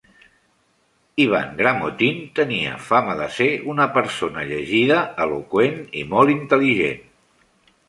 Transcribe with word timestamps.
Ivan 1.25 1.51
Gramotin 1.59 2.23
tenia 2.39 2.79
fama 2.87 3.15
de 3.21 3.29
ser 3.37 3.49
una 3.75 3.87
persona 3.99 4.49
llegida, 4.55 4.99
eloqüent 5.29 5.81
i 6.03 6.07
molt 6.17 6.37
intel·ligent. 6.41 7.09